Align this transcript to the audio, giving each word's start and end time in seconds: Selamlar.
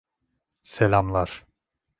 Selamlar. 0.61 1.45